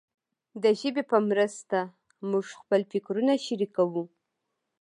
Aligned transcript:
د 0.63 0.65
ژبې 0.79 1.03
په 1.11 1.17
مرسته 1.29 1.79
موږ 2.29 2.45
خپل 2.59 2.81
فکرونه 2.91 3.33
شریکوو. 3.45 4.03